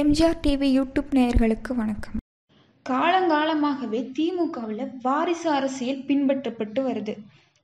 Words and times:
MGR 0.00 0.38
TV 0.46 0.68
YouTube 0.78 1.10
நேயர்களுக்கு 1.10 1.74
வணக்கம். 1.74 2.16
காலங்காலமாகவே 2.90 4.12
திமுகவில் 4.18 4.90
வாரிசு 5.02 5.50
அரசியல் 5.50 6.02
பின்பற்றப்பட்டு 6.06 6.80
வருது. 6.88 7.14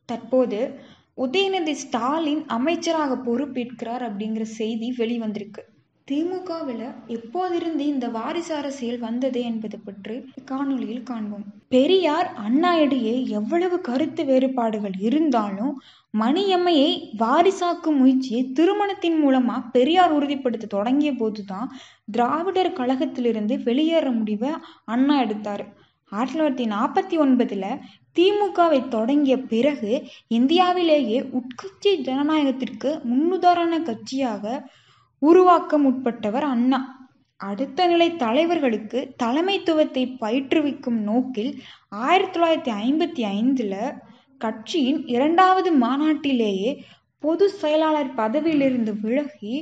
தற்போது 0.04 0.80
உதயநிதி 1.16 1.72
ஸ்டாலின் 1.72 2.46
அமைச்சராக 2.46 3.16
பொறுப்பேற்கிறார் 3.16 4.02
அப்படிங்கிற 4.02 4.42
செய்தி 4.42 4.94
வெளிவந்திருக்கு. 4.98 5.62
திமுகவில் 6.10 6.86
எப்போதிருந்து 7.08 7.78
இந்த 7.78 8.08
வாரிசு 8.08 8.54
அரசியல் 8.54 8.98
வந்தது 8.98 9.40
என்பது 9.40 9.78
பற்றி 9.78 10.16
காணொளியில் 10.50 11.02
காண்போம். 11.02 11.44
பெரியார் 11.68 12.32
அண்ணா 12.34 12.76
இடையே 12.76 13.26
எவ்வளவு 13.28 13.80
கருத்து 13.80 14.24
வேறுபாடுகள் 14.24 14.96
இருந்தாலும் 14.98 15.80
மணியம்மையை 16.18 16.90
வாரிசாக்கும் 17.18 17.96
முயற்சியை 17.96 18.42
திருமணத்தின் 18.52 19.18
மூலமா 19.24 19.56
பெரியார் 19.72 20.12
உறுதிப்படுத்த 20.12 20.66
தொடங்கிய 20.66 21.12
போதுதான் 21.12 21.70
திராவிடர் 22.10 22.72
கழகத்திலிருந்து 22.72 23.62
வெளியேற 23.62 24.10
முடிவை 24.10 24.52
அண்ணா 24.84 25.20
எடுத்தார். 25.20 25.64
ஆயிரத்தி 26.12 26.38
தொள்ளாயிரத்தி 26.38 26.68
நாற்பத்தி 26.74 27.16
ஒன்பதுல 27.24 27.64
திமுகவை 28.18 28.88
தொடங்கிய 28.88 29.38
பிறகு 29.38 29.92
இந்தியாவிலேயே 30.28 31.20
உட்கட்சி 31.38 31.90
ஜனநாயகத்திற்கு 32.02 32.92
முன்னுதாரண 33.02 33.74
கட்சியாக 33.82 34.44
உருவாக்கம் 35.22 35.84
உட்பட்டவர் 35.86 36.44
அண்ணா. 36.44 36.78
அடுத்த 37.40 37.86
நிலை 37.86 38.06
தலைவர்களுக்கு 38.16 38.98
தலைமைத்துவத்தை 39.22 40.02
பயிற்றுவிக்கும் 40.20 40.98
நோக்கில் 41.08 41.52
ஆயிரத்தி 41.88 42.40
தொள்ளாயிரத்தி 42.40 42.72
ஐம்பத்தி 42.86 43.22
ஐந்தில் 43.38 43.76
கட்சியின் 44.40 45.00
இரண்டாவது 45.06 45.70
மாநாட்டிலேயே 45.78 46.70
பொது 47.18 47.46
செயலாளர் 47.50 48.14
பதவியிலிருந்து 48.14 48.94
விலகி 49.00 49.54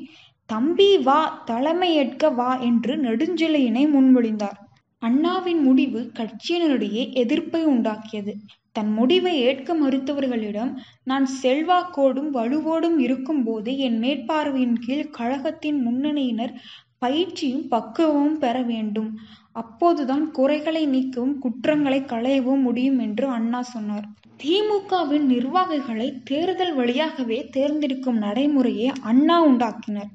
தம்பி 0.46 0.90
வா 0.98 1.20
தலைமையேற்க 1.46 2.30
வா 2.30 2.50
என்று 2.68 2.96
நெடுஞ்செழியனை 2.96 3.84
முன்மொழிந்தார். 3.94 4.58
அண்ணாவின் 5.02 5.60
முடிவு 5.62 6.00
கட்சியினரிடையே 6.14 7.02
எதிர்ப்பை 7.12 7.66
உண்டாக்கியது. 7.66 8.32
தன் 8.72 8.90
முடிவை 8.92 9.32
ஏற்க 9.40 9.74
மறுத்தவர்களிடம் 9.74 10.72
நான் 11.04 11.26
செல்வாக்கோடும் 11.42 12.30
வலுவோடும் 12.32 12.98
இருக்கும்போது 12.98 13.70
என் 13.78 13.98
மேற்பார்வையின் 13.98 14.76
கீழ் 14.86 15.10
கழகத்தின் 15.10 15.78
முன்னணியினர் 15.86 16.54
பயிற்சியும் 16.98 17.68
பக்குவமும் 17.68 18.38
பெற 18.38 18.62
வேண்டும். 18.62 19.10
அப்போதுதான் 19.52 20.30
குறைகளை 20.30 20.82
நீக்கவும் 20.86 21.38
குற்றங்களை 21.38 22.00
களையவும் 22.00 22.62
முடியும் 22.62 22.98
என்று 22.98 23.26
அண்ணா 23.28 23.62
சொன்னார். 23.62 24.06
திமுகவின் 24.42 25.26
நிர்வாகிகளை 25.26 26.08
தேர்தல் 26.24 26.74
வழியாகவே 26.74 27.38
தேர்ந்தெடுக்கும் 27.50 28.18
நடைமுறையை 28.18 28.90
அண்ணா 29.02 29.36
உண்டாக்கினர். 29.46 30.10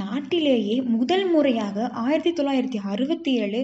நாட்டிலேயே 0.00 0.76
முதல் 0.94 1.24
முறையாக 1.30 1.86
ஆயிரத்தி 2.02 2.32
தொள்ளாயிரத்தி 2.32 2.78
அறுபத்தி 2.92 3.32
ஏழு 3.34 3.60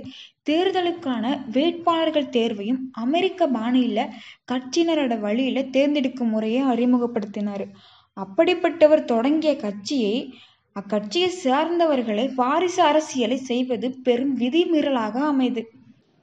தேர்தலுக்கான 0.51 1.25
வேட்பாளர்கள் 1.53 2.33
தேர்வையும் 2.37 2.81
அமெரிக்க 3.05 3.47
பாணியில் 3.49 4.11
கட்சியினரோட 4.53 5.15
வழியில் 5.21 5.71
தேர்ந்தெடுக்கும் 5.71 6.29
முறையை 6.29 6.62
அறிமுகப்படுத்தினார். 6.73 7.65
அப்படிப்பட்டவர் 8.17 9.05
தொடங்கிய 9.05 9.53
கட்சியை 9.57 10.17
அக்கட்சியை 10.77 11.31
சார்ந்தவர்களை 11.45 12.27
வாரிசு 12.35 12.83
அரசியலை 12.83 13.37
செய்வது 13.51 13.89
பெரும் 14.07 14.35
விதிமீறலாக 14.39 15.17
அமைது. 15.33 15.62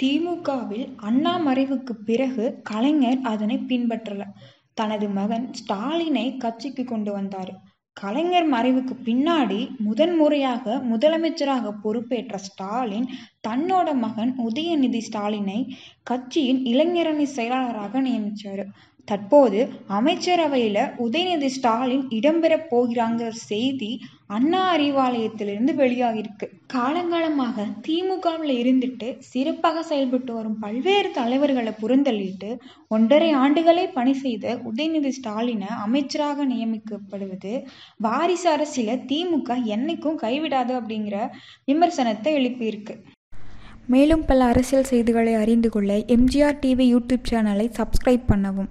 திமுகவில் 0.03 0.87
அண்ணா 0.99 1.33
மறைவுக்கு 1.47 1.93
பிறகு 2.05 2.45
கலைஞர் 2.63 3.19
அதனை 3.31 3.57
பின்பற்றல. 3.69 4.23
தனது 4.73 5.07
மகன் 5.09 5.45
ஸ்டாலினை 5.59 6.25
கட்சிக்கு 6.37 6.83
கொண்டு 6.83 7.11
வந்தார். 7.11 7.51
கலைஞர் 7.97 8.47
மறைவுக்கு 8.47 8.95
பின்னாடி 9.05 9.59
முதன் 9.77 10.13
முறையாக 10.15 10.75
முதலமைச்சராக 10.91 11.73
பொறுப்பேற்ற 11.83 12.35
ஸ்டாலின் 12.37 13.07
தன்னோட 13.47 13.87
மகன் 13.95 14.31
உதயநிதி 14.39 15.01
ஸ்டாலினை 15.07 15.59
கட்சியின் 16.03 16.61
இளைஞரணி 16.65 17.25
செயலாளராக 17.35 18.01
நியமித்தார் 18.01 18.63
தற்போது 19.07 19.59
அமைச்சரவையில் 19.97 20.83
உதயநிதி 21.05 21.49
ஸ்டாலின் 21.55 22.03
இடம்பெறப் 22.17 22.67
போகிறாங்கிற 22.71 23.29
செய்தி 23.49 23.89
அண்ணா 24.27 24.61
அறிவாலயத்திலிருந்து 24.75 25.71
வெளியாகியிருக்கு. 25.79 26.47
காலங்காலமாக 26.73 27.65
திமுகவில் 27.87 28.53
இருந்துட்டு 28.61 29.07
சிறப்பாக 29.31 29.83
செயல்பட்டு 29.83 30.33
வரும் 30.33 30.59
பல்வேறு 30.59 31.09
தலைவர்களை 31.11 31.73
புறந்தள்ளிட்டு 31.81 32.51
ஒன்றரை 32.87 33.31
ஆண்டுகளே 33.43 33.85
பணி 33.97 34.13
செய்த 34.13 34.57
உதயநிதி 34.71 35.11
ஸ்டாலினை 35.17 35.71
அமைச்சராக 35.85 36.45
நியமிக்கப்படுவது 36.45 37.53
வாரிசு 37.97 38.49
அரசியல 38.55 38.99
திமுக 39.11 39.57
என்னைக்கும் 39.75 40.21
கைவிடாது 40.25 40.73
அப்படிங்கிற 40.79 41.17
விமர்சனத்தை 41.65 42.33
எழுப்பியிருக்கு. 42.41 42.95
மேலும் 43.87 44.25
பல 44.25 44.43
அரசியல் 44.45 44.89
செய்திகளை 44.89 45.33
அறிந்து 45.33 45.69
கொள்ள 45.69 45.91
எம்ஜிஆர் 46.15 46.59
டிவி 46.63 46.85
யூடியூப் 46.93 47.29
சேனலை 47.29 47.65
சப்ஸ்கிரைப் 47.77 48.29
பண்ணவும். 48.29 48.69